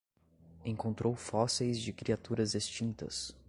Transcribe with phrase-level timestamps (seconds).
[0.65, 3.35] Encontrou fósseis de criaturas extintas